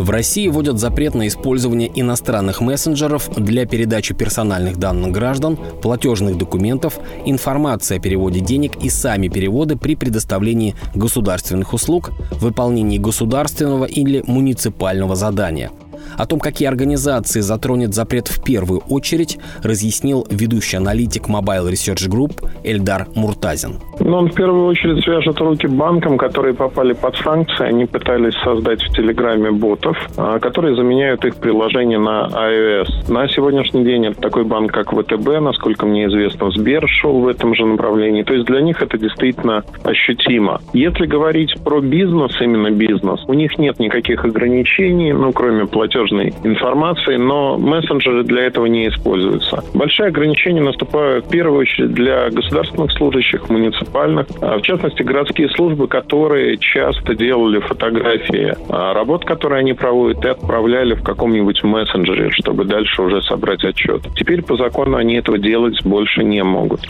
В 0.00 0.08
России 0.08 0.48
вводят 0.48 0.78
запрет 0.78 1.14
на 1.14 1.28
использование 1.28 1.90
иностранных 1.94 2.62
мессенджеров 2.62 3.28
для 3.36 3.66
передачи 3.66 4.14
персональных 4.14 4.78
данных 4.78 5.12
граждан, 5.12 5.58
платежных 5.82 6.38
документов, 6.38 6.98
информации 7.26 7.98
о 7.98 8.00
переводе 8.00 8.40
денег 8.40 8.82
и 8.82 8.88
сами 8.88 9.28
переводы 9.28 9.76
при 9.76 9.96
предоставлении 9.96 10.74
государственных 10.94 11.74
услуг, 11.74 12.12
выполнении 12.30 12.96
государственного 12.96 13.84
или 13.84 14.24
муниципального 14.26 15.16
задания– 15.16 15.70
о 16.16 16.26
том, 16.26 16.40
какие 16.40 16.68
организации 16.68 17.40
затронет 17.40 17.94
запрет 17.94 18.28
в 18.28 18.42
первую 18.42 18.80
очередь, 18.80 19.38
разъяснил 19.62 20.26
ведущий 20.30 20.76
аналитик 20.76 21.28
Mobile 21.28 21.70
Research 21.70 22.08
Group 22.08 22.50
Эльдар 22.64 23.08
Муртазин. 23.14 23.80
Но 24.10 24.18
он 24.18 24.28
в 24.28 24.34
первую 24.34 24.66
очередь 24.66 25.04
свяжет 25.04 25.38
руки 25.38 25.68
банкам, 25.68 26.18
которые 26.18 26.52
попали 26.52 26.94
под 26.94 27.16
санкции. 27.18 27.64
Они 27.64 27.86
пытались 27.86 28.34
создать 28.42 28.82
в 28.82 28.88
Телеграме 28.92 29.52
ботов, 29.52 29.96
а, 30.16 30.40
которые 30.40 30.74
заменяют 30.74 31.24
их 31.24 31.36
приложение 31.36 32.00
на 32.00 32.26
iOS. 32.26 32.88
На 33.08 33.28
сегодняшний 33.28 33.84
день 33.84 34.06
это 34.06 34.20
такой 34.20 34.42
банк, 34.42 34.72
как 34.72 34.90
ВТБ, 34.92 35.40
насколько 35.40 35.86
мне 35.86 36.06
известно, 36.06 36.50
Сбер 36.50 36.88
шел 36.88 37.20
в 37.20 37.28
этом 37.28 37.54
же 37.54 37.64
направлении. 37.64 38.24
То 38.24 38.34
есть 38.34 38.46
для 38.46 38.60
них 38.62 38.82
это 38.82 38.98
действительно 38.98 39.62
ощутимо. 39.84 40.60
Если 40.72 41.06
говорить 41.06 41.54
про 41.62 41.80
бизнес, 41.80 42.32
именно 42.40 42.72
бизнес, 42.72 43.20
у 43.28 43.34
них 43.34 43.58
нет 43.58 43.78
никаких 43.78 44.24
ограничений, 44.24 45.12
ну, 45.12 45.30
кроме 45.30 45.66
платежной 45.66 46.34
информации, 46.42 47.14
но 47.14 47.56
мессенджеры 47.58 48.24
для 48.24 48.42
этого 48.42 48.66
не 48.66 48.88
используются. 48.88 49.62
Большие 49.72 50.08
ограничения 50.08 50.62
наступают 50.62 51.26
в 51.26 51.30
первую 51.30 51.60
очередь 51.60 51.92
для 51.94 52.28
государственных 52.30 52.90
служащих, 52.90 53.48
муниципальных 53.48 53.99
муниципальных, 54.00 54.26
а, 54.40 54.58
в 54.58 54.62
частности, 54.62 55.02
городские 55.02 55.48
службы, 55.50 55.88
которые 55.88 56.56
часто 56.58 57.14
делали 57.14 57.60
фотографии 57.60 58.54
а, 58.68 58.94
работ, 58.94 59.24
которые 59.24 59.60
они 59.60 59.72
проводят, 59.72 60.24
и 60.24 60.28
отправляли 60.28 60.94
в 60.94 61.02
каком-нибудь 61.02 61.62
мессенджере, 61.62 62.30
чтобы 62.30 62.64
дальше 62.64 63.02
уже 63.02 63.22
собрать 63.22 63.64
отчет. 63.64 64.02
Теперь 64.16 64.42
по 64.42 64.56
закону 64.56 64.96
они 64.96 65.14
этого 65.14 65.38
делать 65.38 65.82
больше 65.84 66.24
не 66.24 66.42
могут. 66.42 66.80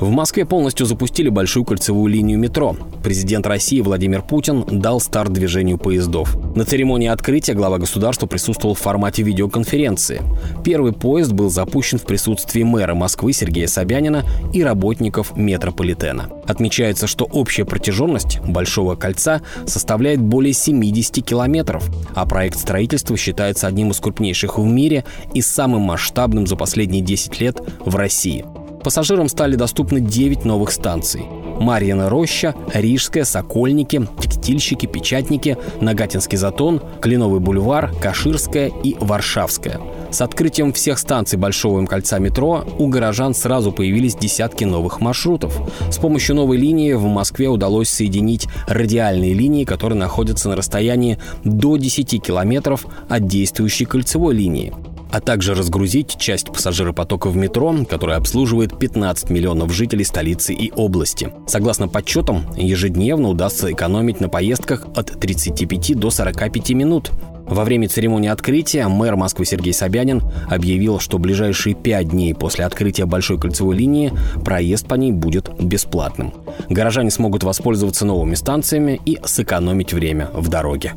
В 0.00 0.10
Москве 0.10 0.44
полностью 0.44 0.84
запустили 0.84 1.30
большую 1.30 1.64
кольцевую 1.64 2.12
линию 2.12 2.38
метро. 2.38 2.76
Президент 3.02 3.46
России 3.46 3.80
Владимир 3.80 4.20
Путин 4.20 4.62
дал 4.80 5.00
старт 5.00 5.32
движению 5.32 5.78
поездов. 5.78 6.36
На 6.54 6.66
церемонии 6.66 7.08
открытия 7.08 7.54
глава 7.54 7.78
государства 7.78 8.26
присутствовал 8.26 8.74
в 8.74 8.78
формате 8.78 9.22
видеоконференции. 9.22 10.20
Первый 10.62 10.92
поезд 10.92 11.32
был 11.32 11.48
запущен 11.48 11.98
в 11.98 12.02
присутствии 12.02 12.62
мэра 12.62 12.94
Москвы 12.94 13.32
Сергея 13.32 13.68
Собянина 13.68 14.24
и 14.52 14.62
работников 14.62 15.34
метрополитена. 15.34 16.28
Отмечается, 16.46 17.06
что 17.06 17.24
общая 17.24 17.64
протяженность 17.64 18.40
Большого 18.40 18.96
кольца 18.96 19.40
составляет 19.66 20.20
более 20.20 20.52
70 20.52 21.24
километров, 21.24 21.88
а 22.14 22.26
проект 22.26 22.58
строительства 22.58 23.16
считается 23.16 23.66
одним 23.66 23.92
из 23.92 24.00
крупнейших 24.00 24.58
в 24.58 24.64
мире 24.64 25.04
и 25.32 25.40
самым 25.40 25.82
масштабным 25.82 26.46
за 26.46 26.56
последние 26.56 27.02
10 27.02 27.40
лет 27.40 27.60
в 27.80 27.96
России. 27.96 28.44
Пассажирам 28.86 29.28
стали 29.28 29.56
доступны 29.56 30.00
9 30.00 30.44
новых 30.44 30.70
станций. 30.70 31.24
Марьина 31.58 32.08
роща, 32.08 32.54
Рижская, 32.72 33.24
Сокольники, 33.24 34.06
Текстильщики, 34.20 34.86
Печатники, 34.86 35.58
Нагатинский 35.80 36.38
затон, 36.38 36.80
Кленовый 37.00 37.40
бульвар, 37.40 37.92
Каширская 38.00 38.70
и 38.84 38.94
Варшавская. 39.00 39.80
С 40.12 40.20
открытием 40.20 40.72
всех 40.72 41.00
станций 41.00 41.36
Большого 41.36 41.84
кольца 41.84 42.20
метро 42.20 42.64
у 42.78 42.86
горожан 42.86 43.34
сразу 43.34 43.72
появились 43.72 44.14
десятки 44.14 44.62
новых 44.62 45.00
маршрутов. 45.00 45.60
С 45.90 45.98
помощью 45.98 46.36
новой 46.36 46.56
линии 46.56 46.92
в 46.92 47.06
Москве 47.06 47.48
удалось 47.48 47.88
соединить 47.88 48.46
радиальные 48.68 49.34
линии, 49.34 49.64
которые 49.64 49.98
находятся 49.98 50.48
на 50.48 50.54
расстоянии 50.54 51.18
до 51.42 51.76
10 51.76 52.22
километров 52.22 52.86
от 53.08 53.26
действующей 53.26 53.84
кольцевой 53.84 54.36
линии 54.36 54.72
а 55.16 55.20
также 55.20 55.54
разгрузить 55.54 56.18
часть 56.18 56.48
пассажиропотока 56.48 57.30
в 57.30 57.36
метро, 57.36 57.74
который 57.88 58.16
обслуживает 58.16 58.78
15 58.78 59.30
миллионов 59.30 59.72
жителей 59.72 60.04
столицы 60.04 60.52
и 60.52 60.70
области. 60.72 61.32
Согласно 61.46 61.88
подсчетам, 61.88 62.44
ежедневно 62.54 63.30
удастся 63.30 63.72
экономить 63.72 64.20
на 64.20 64.28
поездках 64.28 64.86
от 64.94 65.18
35 65.18 65.98
до 65.98 66.10
45 66.10 66.70
минут. 66.72 67.12
Во 67.46 67.64
время 67.64 67.88
церемонии 67.88 68.28
открытия 68.28 68.88
мэр 68.88 69.16
Москвы 69.16 69.46
Сергей 69.46 69.72
Собянин 69.72 70.20
объявил, 70.50 70.98
что 70.98 71.18
ближайшие 71.18 71.74
пять 71.74 72.10
дней 72.10 72.34
после 72.34 72.66
открытия 72.66 73.06
Большой 73.06 73.40
кольцевой 73.40 73.74
линии 73.74 74.12
проезд 74.44 74.86
по 74.86 74.96
ней 74.96 75.12
будет 75.12 75.50
бесплатным. 75.58 76.34
Горожане 76.68 77.10
смогут 77.10 77.42
воспользоваться 77.42 78.04
новыми 78.04 78.34
станциями 78.34 79.00
и 79.06 79.18
сэкономить 79.24 79.94
время 79.94 80.28
в 80.34 80.48
дороге. 80.48 80.92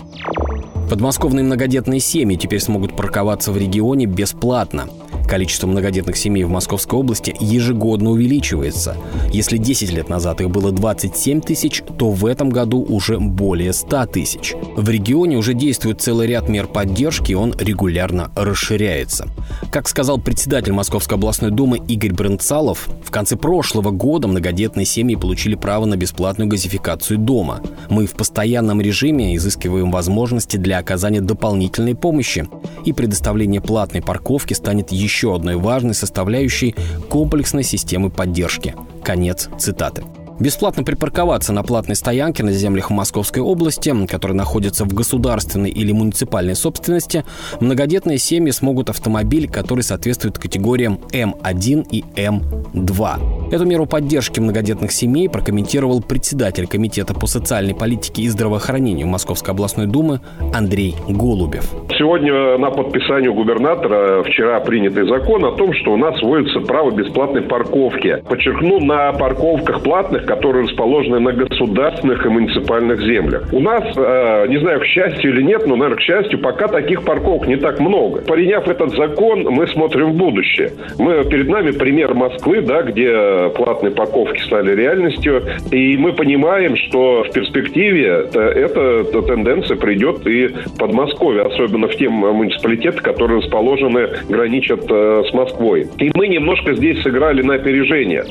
Подмосковные 0.90 1.44
многодетные 1.44 2.00
семьи 2.00 2.36
теперь 2.36 2.60
смогут 2.60 2.96
парковаться 2.96 3.52
в 3.52 3.58
регионе 3.58 4.08
бесплатно. 4.08 4.90
Количество 5.30 5.68
многодетных 5.68 6.18
семей 6.18 6.44
в 6.44 6.50
Московской 6.50 6.98
области 6.98 7.36
ежегодно 7.40 8.10
увеличивается. 8.10 8.98
Если 9.32 9.58
10 9.58 9.92
лет 9.92 10.10
назад 10.10 10.42
их 10.42 10.50
было 10.50 10.72
27 10.72 11.42
тысяч, 11.42 11.84
то 12.00 12.10
в 12.10 12.26
этом 12.26 12.50
году 12.50 12.84
уже 12.84 13.20
более 13.20 13.74
100 13.74 14.08
тысяч. 14.08 14.56
В 14.76 14.90
регионе 14.90 15.38
уже 15.38 15.54
действует 15.54 16.02
целый 16.02 16.26
ряд 16.26 16.50
мер 16.50 16.66
поддержки, 16.66 17.34
и 17.34 17.36
он 17.36 17.54
регулярно 17.60 18.32
расширяется. 18.36 19.28
Как 19.72 19.88
сказал 19.88 20.18
председатель 20.18 20.74
Московской 20.74 21.16
областной 21.16 21.52
думы 21.52 21.78
Игорь 21.78 22.14
Брынцалов, 22.14 22.90
в 23.06 23.12
конце 23.12 23.36
прошлого 23.36 23.92
года 23.92 24.28
многодетные 24.28 24.86
семьи 24.86 25.16
получили 25.16 25.54
право 25.54 25.86
на 25.86 25.96
бесплатную 25.96 26.50
газификацию 26.50 27.20
дома. 27.20 27.62
Мы 27.92 28.08
в 28.08 28.14
постоянном 28.14 28.82
режиме 28.82 29.36
изыскиваем 29.36 29.92
возможности 29.92 30.58
для 30.58 30.80
оказания 30.80 31.22
дополнительной 31.22 31.94
помощи, 31.94 32.48
и 32.84 32.94
предоставление 32.94 33.62
платной 33.62 34.02
парковки 34.02 34.54
станет 34.54 34.92
еще 34.92 35.19
еще 35.20 35.36
одной 35.36 35.58
важной 35.58 35.94
составляющей 35.94 36.76
комплексной 37.10 37.64
системы 37.64 38.10
поддержки. 38.10 38.74
Конец 39.04 39.50
цитаты. 39.58 40.04
Бесплатно 40.40 40.84
припарковаться 40.84 41.52
на 41.52 41.64
платной 41.64 41.98
стоянке 41.98 42.44
на 42.44 42.54
землях 42.54 42.90
Московской 42.90 43.42
области, 43.42 43.94
которые 44.08 44.38
находятся 44.38 44.86
в 44.86 44.94
государственной 44.94 45.70
или 45.70 45.92
муниципальной 45.92 46.56
собственности, 46.56 47.26
многодетные 47.60 48.18
семьи 48.18 48.52
смогут 48.52 48.90
автомобиль, 48.90 49.50
который 49.50 49.82
соответствует 49.82 50.38
категориям 50.38 51.00
М1 51.12 51.88
и 51.92 52.06
М2. 52.16 53.52
Эту 53.52 53.66
меру 53.66 53.86
поддержки 53.86 54.40
многодетных 54.40 54.94
семей 54.94 55.28
прокомментировал 55.28 56.02
председатель 56.02 56.68
Комитета 56.68 57.14
по 57.14 57.28
социальной 57.28 57.76
политике 57.76 58.22
и 58.22 58.30
здравоохранению 58.30 59.08
Московской 59.08 59.54
областной 59.54 59.88
думы 59.88 60.22
Андрей 60.54 60.96
Голубев. 61.10 61.70
Сегодня 61.98 62.58
на 62.58 62.70
подписанию 62.70 63.34
губернатора 63.34 64.24
вчера 64.24 64.62
принятый 64.62 65.06
закон 65.06 65.44
о 65.44 65.52
том, 65.52 65.74
что 65.74 65.92
у 65.92 65.98
нас 65.98 66.22
вводится 66.22 66.62
право 66.62 66.92
бесплатной 66.92 67.42
парковки. 67.42 68.24
Подчеркну, 68.30 68.80
на 68.80 69.12
парковках 69.12 69.82
платных 69.82 70.29
которые 70.30 70.66
расположены 70.66 71.20
на 71.20 71.32
государственных 71.32 72.24
и 72.24 72.30
муниципальных 72.30 73.02
землях. 73.02 73.52
У 73.52 73.60
нас, 73.60 73.84
э, 73.98 74.46
не 74.48 74.60
знаю, 74.60 74.80
к 74.80 74.86
счастью 74.86 75.34
или 75.34 75.42
нет, 75.42 75.66
но, 75.66 75.76
наверное, 75.76 75.98
к 75.98 76.02
счастью, 76.02 76.38
пока 76.38 76.68
таких 76.68 77.04
парковок 77.04 77.48
не 77.48 77.56
так 77.56 77.80
много. 77.80 78.22
Приняв 78.22 78.68
этот 78.68 78.92
закон, 78.92 79.42
мы 79.50 79.66
смотрим 79.68 80.12
в 80.12 80.14
будущее. 80.14 80.70
Мы, 81.00 81.24
перед 81.24 81.50
нами 81.50 81.72
пример 81.72 82.14
Москвы, 82.14 82.62
да, 82.62 82.84
где 82.84 83.50
платные 83.56 83.92
парковки 83.92 84.40
стали 84.42 84.76
реальностью, 84.76 85.42
и 85.72 85.98
мы 85.98 86.14
понимаем, 86.14 86.76
что 86.76 87.24
в 87.24 87.32
перспективе 87.32 88.28
эта, 88.32 89.04
тенденция 89.24 89.78
придет 89.78 90.28
и 90.28 90.48
в 90.48 90.78
Подмосковье, 90.78 91.42
особенно 91.42 91.88
в 91.88 91.96
те 91.96 92.08
муниципалитеты, 92.08 93.02
которые 93.02 93.40
расположены, 93.40 94.10
граничат 94.30 94.86
э, 94.92 95.24
с 95.28 95.34
Москвой. 95.34 95.88
И 95.98 96.12
мы 96.14 96.28
немножко 96.28 96.76
здесь 96.76 97.02
сыграли 97.02 97.42
на 97.42 97.56
опережение. 97.56 98.26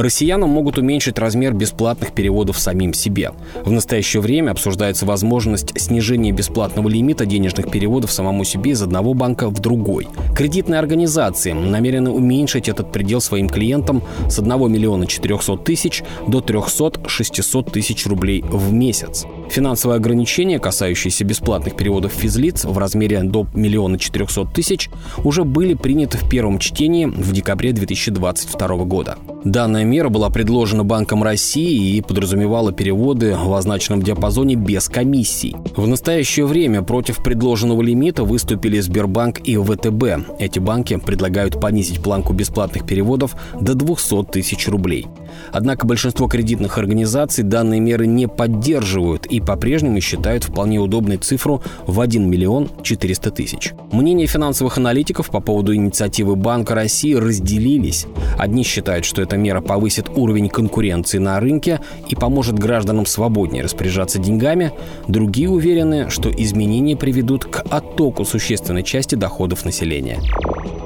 Россиянам 0.00 0.50
могут 0.50 0.78
уменьшить 0.78 1.18
размер 1.18 1.52
бесплатных 1.52 2.12
переводов 2.12 2.58
самим 2.58 2.94
себе. 2.94 3.32
В 3.64 3.70
настоящее 3.70 4.22
время 4.22 4.52
обсуждается 4.52 5.06
возможность 5.06 5.78
снижения 5.78 6.32
бесплатного 6.32 6.88
лимита 6.88 7.26
денежных 7.26 7.70
переводов 7.70 8.10
самому 8.10 8.44
себе 8.44 8.70
из 8.70 8.82
одного 8.82 9.14
банка 9.14 9.48
в 9.48 9.60
другой. 9.60 10.08
Кредитные 10.34 10.78
организации 10.78 11.52
намерены 11.52 12.10
уменьшить 12.10 12.68
этот 12.68 12.92
предел 12.92 13.20
своим 13.20 13.48
клиентам 13.48 14.02
с 14.28 14.38
1 14.38 14.72
миллиона 14.72 15.06
400 15.06 15.56
тысяч 15.58 16.02
до 16.26 16.38
300-600 16.38 17.70
тысяч 17.70 18.06
рублей 18.06 18.42
в 18.42 18.72
месяц. 18.72 19.26
Финансовые 19.50 19.96
ограничения, 19.96 20.60
касающиеся 20.60 21.24
бесплатных 21.24 21.74
переводов 21.74 22.12
физлиц 22.12 22.64
в 22.64 22.78
размере 22.78 23.20
до 23.24 23.48
миллиона 23.52 23.98
четырехсот 23.98 24.52
тысяч, 24.54 24.88
уже 25.24 25.42
были 25.42 25.74
приняты 25.74 26.18
в 26.18 26.28
первом 26.28 26.60
чтении 26.60 27.06
в 27.06 27.32
декабре 27.32 27.72
2022 27.72 28.68
года. 28.84 29.18
Данная 29.42 29.84
мера 29.84 30.08
была 30.08 30.30
предложена 30.30 30.84
Банком 30.84 31.24
России 31.24 31.96
и 31.96 32.00
подразумевала 32.00 32.72
переводы 32.72 33.34
в 33.36 33.52
означенном 33.52 34.02
диапазоне 34.02 34.54
без 34.54 34.88
комиссий. 34.88 35.56
В 35.74 35.88
настоящее 35.88 36.46
время 36.46 36.82
против 36.82 37.16
предложенного 37.16 37.82
лимита 37.82 38.22
выступили 38.22 38.78
Сбербанк 38.78 39.40
и 39.40 39.56
ВТБ. 39.56 40.38
Эти 40.38 40.60
банки 40.60 40.96
предлагают 40.96 41.60
понизить 41.60 42.00
планку 42.00 42.34
бесплатных 42.34 42.86
переводов 42.86 43.34
до 43.60 43.74
200 43.74 44.26
тысяч 44.30 44.68
рублей. 44.68 45.08
Однако 45.52 45.86
большинство 45.86 46.28
кредитных 46.28 46.78
организаций 46.78 47.44
данные 47.44 47.80
меры 47.80 48.06
не 48.06 48.28
поддерживают 48.28 49.26
и 49.26 49.40
по-прежнему 49.40 50.00
считают 50.00 50.44
вполне 50.44 50.78
удобной 50.78 51.16
цифру 51.16 51.62
в 51.86 52.00
1 52.00 52.28
миллион 52.28 52.70
400 52.82 53.30
тысяч. 53.30 53.72
Мнения 53.92 54.26
финансовых 54.26 54.78
аналитиков 54.78 55.30
по 55.30 55.40
поводу 55.40 55.74
инициативы 55.74 56.36
Банка 56.36 56.74
России 56.74 57.14
разделились. 57.14 58.06
Одни 58.38 58.62
считают, 58.62 59.04
что 59.04 59.22
эта 59.22 59.36
мера 59.36 59.60
повысит 59.60 60.08
уровень 60.14 60.48
конкуренции 60.48 61.18
на 61.18 61.38
рынке 61.40 61.80
и 62.08 62.14
поможет 62.14 62.58
гражданам 62.58 63.06
свободнее 63.06 63.64
распоряжаться 63.64 64.18
деньгами. 64.18 64.72
Другие 65.08 65.50
уверены, 65.50 66.10
что 66.10 66.30
изменения 66.30 66.96
приведут 66.96 67.44
к 67.44 67.62
оттоку 67.70 68.24
существенной 68.24 68.82
части 68.82 69.14
доходов 69.14 69.64
населения. 69.64 70.20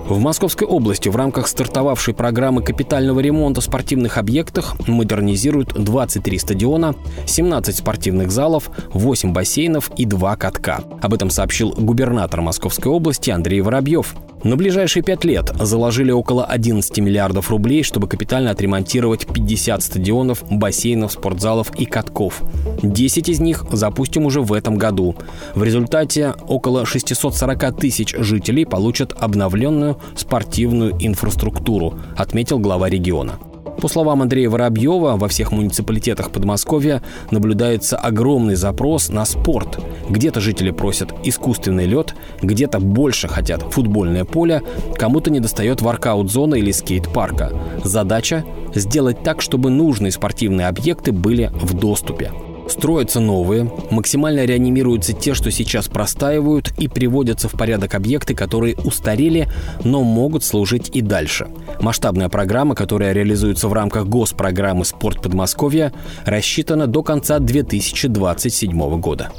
В 0.07 0.19
Московской 0.19 0.69
области 0.69 1.09
в 1.09 1.17
рамках 1.17 1.49
стартовавшей 1.49 2.13
программы 2.13 2.63
капитального 2.63 3.21
ремонта 3.21 3.63
спортивных 3.63 4.19
объектов 4.19 4.77
модернизируют 4.87 5.73
23 5.83 6.39
стадиона, 6.39 6.95
17 7.27 7.75
спортивных 7.75 8.31
залов, 8.31 8.71
8 8.93 9.33
бассейнов 9.33 9.91
и 9.97 10.05
2 10.05 10.37
катка. 10.37 10.85
Об 11.01 11.15
этом 11.15 11.31
сообщил 11.31 11.73
губернатор 11.73 12.43
Московской 12.43 12.93
области 12.93 13.31
Андрей 13.31 13.63
Воробьев. 13.63 14.15
На 14.45 14.57
ближайшие 14.57 15.03
пять 15.03 15.25
лет 15.25 15.51
заложили 15.59 16.11
около 16.11 16.45
11 16.45 16.99
миллиардов 16.99 17.51
рублей, 17.51 17.83
чтобы 17.83 18.09
капитально 18.09 18.51
отремонтировать 18.51 19.27
50 19.27 19.83
стадионов, 19.83 20.45
бассейнов, 20.51 21.13
спортзалов 21.13 21.75
и 21.81 21.87
катков. 21.87 22.43
10 22.83 23.31
из 23.31 23.41
них 23.41 23.65
запустим 23.73 24.27
уже 24.27 24.43
в 24.43 24.53
этом 24.53 24.77
году. 24.77 25.17
В 25.55 25.65
результате 25.65 26.35
около 26.47 26.85
640 26.85 27.75
тысяч 27.79 28.15
жителей 28.19 28.67
получат 28.67 29.15
обновленную 29.19 29.97
спортивную 30.15 30.95
инфраструктуру, 31.01 31.99
отметил 32.15 32.59
глава 32.59 32.91
региона. 32.91 33.39
По 33.81 33.89
словам 33.89 34.23
Андрея 34.23 34.49
Воробьева, 34.49 35.17
во 35.17 35.29
всех 35.29 35.53
муниципалитетах 35.53 36.31
Подмосковья 36.31 37.03
наблюдается 37.31 37.97
огромный 37.97 38.55
запрос 38.55 39.09
на 39.09 39.25
спорт. 39.25 39.79
Где-то 40.09 40.41
жители 40.41 40.71
просят 40.71 41.13
искусственный 41.23 41.87
лед, 41.87 42.15
где-то 42.43 42.81
больше 42.81 43.29
хотят 43.29 43.63
футбольное 43.73 44.25
поле, 44.25 44.63
кому-то 44.97 45.31
недостает 45.31 45.83
воркаут-зона 45.83 46.55
или 46.55 46.71
скейт-парка. 46.71 47.53
Задача– 47.85 48.45
сделать 48.75 49.23
так, 49.23 49.43
чтобы 49.43 49.71
нужные 49.71 50.13
спортивные 50.13 50.69
объекты 50.69 51.13
были 51.13 51.51
в 51.55 51.75
доступе. 51.75 52.33
Строятся 52.69 53.21
новые, 53.21 53.71
максимально 53.91 54.45
реанимируются 54.45 55.13
те, 55.13 55.35
что 55.35 55.51
сейчас 55.51 55.89
простаивают, 55.89 56.73
и 56.79 56.89
приводятся 56.89 57.49
в 57.49 57.53
порядок 57.53 57.95
объекты, 57.95 58.35
которые 58.35 58.77
устарели, 58.77 59.49
но 59.85 60.03
могут 60.03 60.45
служить 60.45 60.91
и 60.95 61.01
дальше. 61.01 61.49
Масштабная 61.81 62.29
программа, 62.29 62.75
которая 62.75 63.13
реализуется 63.13 63.69
в 63.69 63.73
рамках 63.73 64.07
госпрограммы 64.07 64.85
«Спорт 64.85 65.23
Подмосковья», 65.23 65.93
рассчитана 66.25 66.87
до 66.87 67.03
конца 67.03 67.39
2027 67.39 69.01
года. 69.01 69.31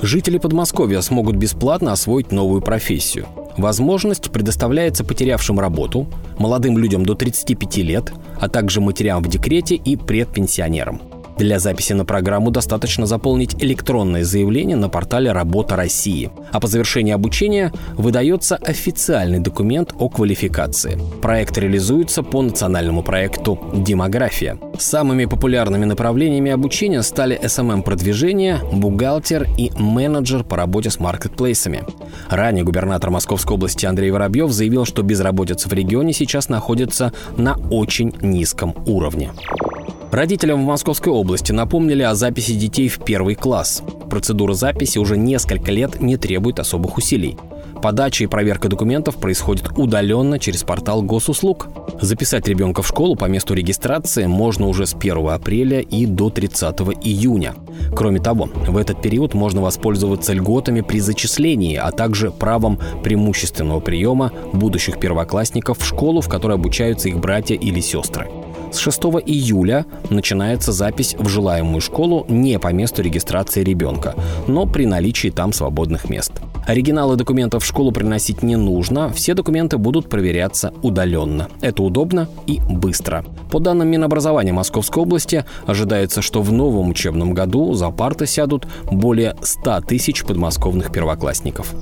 Жители 0.00 0.38
Подмосковья 0.38 1.00
смогут 1.00 1.36
бесплатно 1.36 1.92
освоить 1.92 2.32
новую 2.32 2.62
профессию. 2.62 3.26
Возможность 3.56 4.30
предоставляется 4.30 5.04
потерявшим 5.04 5.58
работу, 5.58 6.06
молодым 6.38 6.78
людям 6.78 7.04
до 7.04 7.14
35 7.14 7.76
лет, 7.78 8.12
а 8.40 8.48
также 8.48 8.80
матерям 8.80 9.22
в 9.22 9.28
декрете 9.28 9.74
и 9.74 9.96
предпенсионерам. 9.96 11.00
Для 11.38 11.60
записи 11.60 11.92
на 11.92 12.04
программу 12.04 12.50
достаточно 12.50 13.06
заполнить 13.06 13.54
электронное 13.62 14.24
заявление 14.24 14.76
на 14.76 14.88
портале 14.88 15.30
«Работа 15.30 15.76
России». 15.76 16.32
А 16.50 16.58
по 16.58 16.66
завершении 16.66 17.12
обучения 17.12 17.72
выдается 17.92 18.56
официальный 18.56 19.38
документ 19.38 19.94
о 19.96 20.08
квалификации. 20.08 20.98
Проект 21.22 21.56
реализуется 21.56 22.24
по 22.24 22.42
национальному 22.42 23.04
проекту 23.04 23.56
«Демография». 23.72 24.58
Самыми 24.80 25.26
популярными 25.26 25.84
направлениями 25.84 26.50
обучения 26.50 27.04
стали 27.04 27.38
SMM-продвижение, 27.40 28.58
бухгалтер 28.72 29.46
и 29.56 29.70
менеджер 29.78 30.42
по 30.42 30.56
работе 30.56 30.90
с 30.90 30.98
маркетплейсами. 30.98 31.84
Ранее 32.28 32.64
губернатор 32.64 33.10
Московской 33.10 33.54
области 33.54 33.86
Андрей 33.86 34.10
Воробьев 34.10 34.50
заявил, 34.50 34.84
что 34.84 35.02
безработица 35.02 35.68
в 35.68 35.72
регионе 35.72 36.12
сейчас 36.12 36.48
находится 36.48 37.12
на 37.36 37.56
очень 37.70 38.12
низком 38.22 38.74
уровне. 38.86 39.30
Родителям 40.10 40.62
в 40.62 40.66
Московской 40.66 41.12
области 41.12 41.52
напомнили 41.52 42.02
о 42.02 42.14
записи 42.14 42.54
детей 42.54 42.88
в 42.88 42.98
первый 43.04 43.34
класс. 43.34 43.82
Процедура 44.08 44.54
записи 44.54 44.98
уже 44.98 45.18
несколько 45.18 45.70
лет 45.70 46.00
не 46.00 46.16
требует 46.16 46.58
особых 46.58 46.96
усилий. 46.96 47.36
Подача 47.82 48.24
и 48.24 48.26
проверка 48.26 48.68
документов 48.68 49.16
происходит 49.16 49.70
удаленно 49.76 50.38
через 50.38 50.64
портал 50.64 51.02
госуслуг. 51.02 51.68
Записать 52.00 52.48
ребенка 52.48 52.82
в 52.82 52.88
школу 52.88 53.14
по 53.16 53.26
месту 53.26 53.54
регистрации 53.54 54.26
можно 54.26 54.66
уже 54.66 54.86
с 54.86 54.94
1 54.94 55.28
апреля 55.28 55.80
и 55.80 56.06
до 56.06 56.30
30 56.30 56.80
июня. 57.02 57.54
Кроме 57.94 58.18
того, 58.18 58.48
в 58.66 58.76
этот 58.76 59.00
период 59.00 59.34
можно 59.34 59.60
воспользоваться 59.60 60.32
льготами 60.32 60.80
при 60.80 61.00
зачислении, 61.00 61.76
а 61.76 61.92
также 61.92 62.30
правом 62.30 62.78
преимущественного 63.04 63.80
приема 63.80 64.32
будущих 64.52 64.98
первоклассников 64.98 65.78
в 65.78 65.86
школу, 65.86 66.20
в 66.20 66.28
которой 66.28 66.54
обучаются 66.54 67.08
их 67.08 67.18
братья 67.18 67.54
или 67.54 67.80
сестры. 67.80 68.28
С 68.70 68.78
6 68.78 68.98
июля 69.26 69.86
начинается 70.10 70.72
запись 70.72 71.16
в 71.18 71.28
желаемую 71.28 71.80
школу 71.80 72.26
не 72.28 72.58
по 72.58 72.72
месту 72.72 73.02
регистрации 73.02 73.62
ребенка, 73.62 74.14
но 74.46 74.66
при 74.66 74.84
наличии 74.84 75.28
там 75.28 75.52
свободных 75.52 76.10
мест. 76.10 76.32
Оригиналы 76.66 77.16
документов 77.16 77.64
в 77.64 77.66
школу 77.66 77.92
приносить 77.92 78.42
не 78.42 78.56
нужно, 78.56 79.08
все 79.08 79.32
документы 79.32 79.78
будут 79.78 80.10
проверяться 80.10 80.74
удаленно. 80.82 81.48
Это 81.62 81.82
удобно 81.82 82.28
и 82.46 82.60
быстро. 82.68 83.24
По 83.50 83.58
данным 83.58 83.88
Минобразования 83.88 84.52
Московской 84.52 85.02
области, 85.02 85.46
ожидается, 85.66 86.20
что 86.20 86.42
в 86.42 86.52
новом 86.52 86.90
учебном 86.90 87.32
году 87.32 87.72
за 87.72 87.88
парты 87.88 88.26
сядут 88.26 88.66
более 88.90 89.34
100 89.40 89.80
тысяч 89.82 90.24
подмосковных 90.24 90.92
первоклассников. 90.92 91.74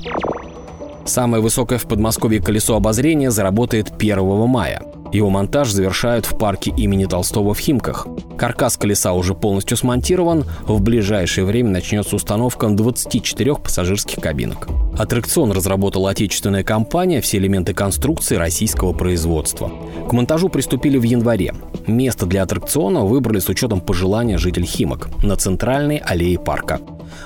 Самое 1.05 1.43
высокое 1.43 1.79
в 1.79 1.87
Подмосковье 1.87 2.41
колесо 2.41 2.77
обозрения 2.77 3.31
заработает 3.31 3.93
1 3.99 4.49
мая. 4.49 4.83
Его 5.13 5.31
монтаж 5.31 5.71
завершают 5.71 6.27
в 6.27 6.37
парке 6.37 6.73
имени 6.77 7.05
Толстого 7.07 7.55
в 7.55 7.59
Химках. 7.59 8.07
Каркас 8.37 8.77
колеса 8.77 9.13
уже 9.13 9.35
полностью 9.35 9.77
смонтирован, 9.77 10.45
в 10.67 10.81
ближайшее 10.83 11.45
время 11.45 11.71
начнется 11.71 12.17
установка 12.17 12.69
24 12.69 13.55
пассажирских 13.55 14.23
кабинок. 14.23 14.69
Аттракцион 14.99 15.53
разработала 15.53 16.11
отечественная 16.11 16.65
компания, 16.65 17.21
все 17.21 17.39
элементы 17.39 17.75
конструкции 17.75 18.37
российского 18.37 18.93
производства. 18.93 19.71
К 20.09 20.13
монтажу 20.13 20.49
приступили 20.49 20.99
в 20.99 21.03
январе. 21.03 21.55
Место 21.87 22.27
для 22.27 22.43
аттракциона 22.43 23.05
выбрали 23.05 23.39
с 23.39 23.49
учетом 23.49 23.81
пожелания 23.81 24.39
житель 24.39 24.65
Химок 24.65 25.09
на 25.23 25.37
центральной 25.37 25.99
аллее 25.99 26.39
парка. 26.39 26.81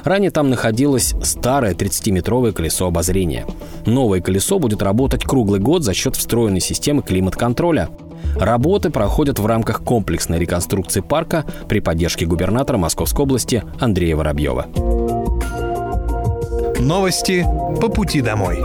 Ранее 0.05 0.31
там 0.31 0.51
находилось 0.51 1.15
старое 1.23 1.75
30-метровое 1.75 2.53
колесо 2.53 2.87
обозрения. 2.87 3.47
Новое 3.87 4.21
колесо 4.21 4.59
будет 4.59 4.83
работать 4.83 5.25
круглый 5.25 5.61
год 5.61 5.85
за 5.85 5.95
счет 5.95 6.17
встроенной 6.17 6.61
системы 6.61 7.03
климат-контроля. 7.03 7.89
Работы 8.37 8.91
проходят 8.91 9.39
в 9.39 9.47
рамках 9.47 9.83
комплексной 9.83 10.39
реконструкции 10.39 11.01
парка 11.01 11.45
при 11.69 11.81
поддержке 11.81 12.27
губернатора 12.27 12.79
Московской 12.79 13.25
области 13.25 13.65
Андрея 13.81 14.17
Воробьева. 14.17 14.67
Новости 16.79 17.47
по 17.81 17.89
пути 17.89 18.21
домой. 18.21 18.59